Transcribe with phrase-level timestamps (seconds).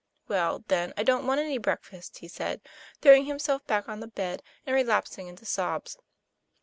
[0.27, 2.61] 'Well, then, I don't want any breakfast," he said,
[3.03, 5.95] throwing himself back on the bed, and relapsing into sobs.